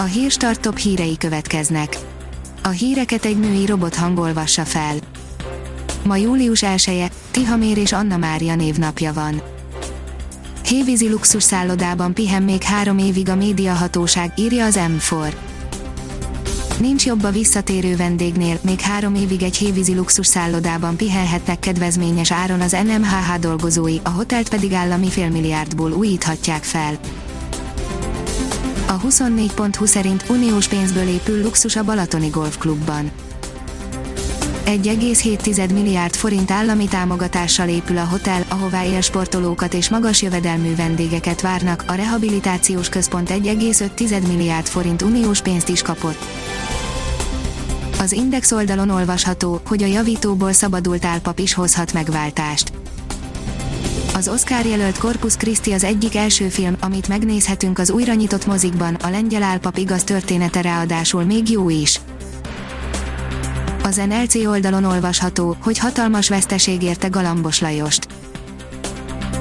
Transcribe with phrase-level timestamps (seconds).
[0.00, 1.98] A hírstart top hírei következnek.
[2.62, 4.94] A híreket egy női robot hangolvassa fel.
[6.04, 9.42] Ma július 1-e, Tihamér és Anna Mária névnapja van.
[10.64, 15.32] Hévízi luxus szállodában pihen még három évig a médiahatóság, írja az M4.
[16.80, 22.60] Nincs jobb a visszatérő vendégnél, még három évig egy hévízi luxus szállodában pihenhetnek kedvezményes áron
[22.60, 26.98] az NMHH dolgozói, a hotelt pedig állami félmilliárdból újíthatják fel.
[28.88, 33.10] A 24.20 szerint uniós pénzből épül luxus a Balatoni Golfklubban.
[34.64, 41.84] 1,7 milliárd forint állami támogatással épül a hotel, ahová élsportolókat és magas jövedelmű vendégeket várnak,
[41.86, 46.24] a rehabilitációs központ 1,5 milliárd forint uniós pénzt is kapott.
[47.98, 52.72] Az Index oldalon olvasható, hogy a javítóból szabadult álpap is hozhat megváltást.
[54.18, 58.94] Az Oscar jelölt Corpus Christi az egyik első film, amit megnézhetünk az újra nyitott mozikban,
[58.94, 62.00] a lengyel álpap igaz története ráadásul még jó is.
[63.82, 68.06] Az NLC oldalon olvasható, hogy hatalmas veszteség érte Galambos Lajost.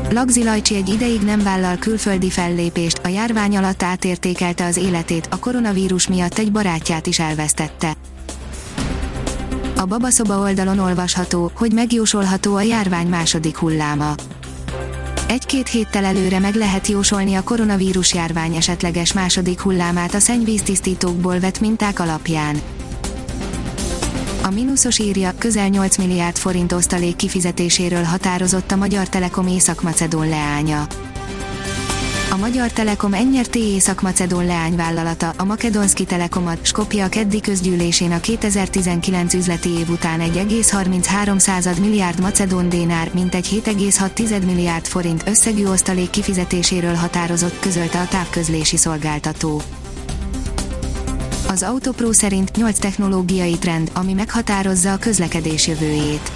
[0.10, 5.40] Lagzi Lajcsi egy ideig nem vállal külföldi fellépést, a járvány alatt átértékelte az életét, a
[5.40, 7.94] koronavírus miatt egy barátját is elvesztette.
[9.78, 14.16] A babaszoba oldalon olvasható, hogy megjósolható a járvány második hulláma.
[15.28, 21.60] Egy-két héttel előre meg lehet jósolni a koronavírus járvány esetleges második hullámát a szennyvíztisztítókból vett
[21.60, 22.62] minták alapján.
[24.44, 30.88] A mínuszos írja, közel 8 milliárd forint osztalék kifizetéséről határozott a Magyar Telekom Észak-Macedón leánya.
[32.30, 39.34] A Magyar Telekom Ennyert Észak-Macedón leányvállalata, a Makedonski Telekomat, Skopje a keddi közgyűlésén a 2019
[39.34, 47.60] üzleti év után 1,33 milliárd macedón dénár, mintegy 7,6 milliárd forint összegű osztalék kifizetéséről határozott,
[47.60, 49.62] közölte a távközlési szolgáltató.
[51.48, 56.32] Az Autopro szerint 8 technológiai trend, ami meghatározza a közlekedés jövőjét.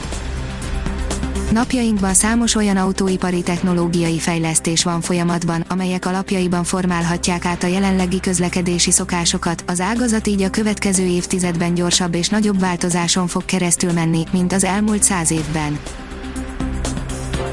[1.52, 8.92] Napjainkban számos olyan autóipari technológiai fejlesztés van folyamatban, amelyek alapjaiban formálhatják át a jelenlegi közlekedési
[8.92, 14.54] szokásokat, az ágazat így a következő évtizedben gyorsabb és nagyobb változáson fog keresztül menni, mint
[14.54, 15.80] az elmúlt száz évben.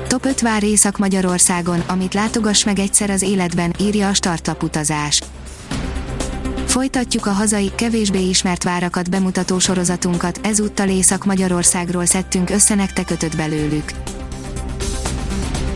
[0.07, 5.23] Top 5 vár Észak-Magyarországon, amit látogass meg egyszer az életben, írja a Startup utazás.
[6.69, 13.93] Folytatjuk a hazai, kevésbé ismert várakat bemutató sorozatunkat, ezúttal Észak-Magyarországról szedtünk össze nektek ötöt belőlük.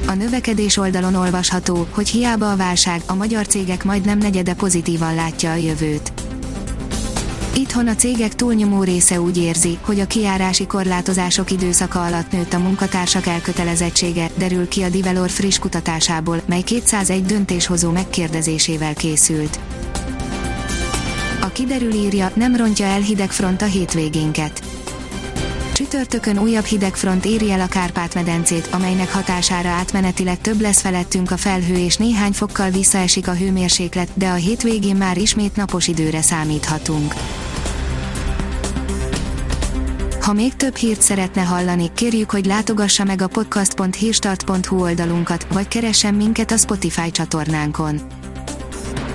[0.06, 5.50] A növekedés oldalon olvasható, hogy hiába a válság, a magyar cégek majdnem negyede pozitívan látja
[5.50, 6.12] a jövőt.
[7.54, 12.58] Itthon a cégek túlnyomó része úgy érzi, hogy a kiárási korlátozások időszaka alatt nőtt a
[12.58, 19.58] munkatársak elkötelezettsége, derül ki a Divelor friss kutatásából, mely 201 döntéshozó megkérdezésével készült.
[21.52, 24.62] Kiderül írja, nem rontja el hidegfront a hétvégénket.
[25.72, 31.74] Csütörtökön újabb hidegfront éri el a Kárpát-medencét, amelynek hatására átmenetileg több lesz felettünk a felhő
[31.74, 37.14] és néhány fokkal visszaesik a hőmérséklet, de a hétvégén már ismét napos időre számíthatunk.
[40.20, 46.14] Ha még több hírt szeretne hallani, kérjük, hogy látogassa meg a podcast.hírstart.hu oldalunkat, vagy keressen
[46.14, 48.21] minket a Spotify csatornánkon